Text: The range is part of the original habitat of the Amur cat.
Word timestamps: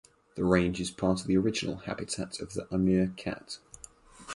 The 0.33 0.43
range 0.43 0.81
is 0.81 0.89
part 0.89 1.21
of 1.21 1.27
the 1.27 1.37
original 1.37 1.75
habitat 1.75 2.39
of 2.39 2.53
the 2.53 2.67
Amur 2.73 3.13
cat. 3.17 3.59